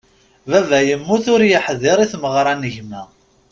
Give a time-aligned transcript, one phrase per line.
[0.49, 3.01] Baba yemmut ur yeḥdiṛ i tmerɣra n gma.